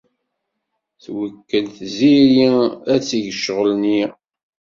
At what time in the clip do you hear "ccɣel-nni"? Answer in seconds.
3.37-4.01